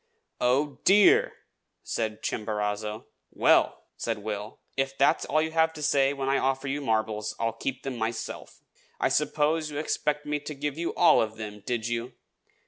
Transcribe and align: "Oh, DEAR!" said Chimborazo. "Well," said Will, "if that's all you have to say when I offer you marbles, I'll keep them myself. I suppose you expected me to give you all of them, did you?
"Oh, 0.39 0.79
DEAR!" 0.83 1.33
said 1.83 2.23
Chimborazo. 2.23 3.05
"Well," 3.29 3.83
said 3.97 4.17
Will, 4.17 4.59
"if 4.75 4.97
that's 4.97 5.25
all 5.25 5.43
you 5.43 5.51
have 5.51 5.73
to 5.73 5.83
say 5.83 6.11
when 6.11 6.27
I 6.27 6.39
offer 6.39 6.67
you 6.67 6.81
marbles, 6.81 7.35
I'll 7.39 7.53
keep 7.53 7.83
them 7.83 7.97
myself. 7.99 8.63
I 8.99 9.09
suppose 9.09 9.69
you 9.69 9.77
expected 9.77 10.27
me 10.27 10.39
to 10.39 10.55
give 10.55 10.75
you 10.75 10.95
all 10.95 11.21
of 11.21 11.35
them, 11.37 11.61
did 11.63 11.87
you? 11.87 12.13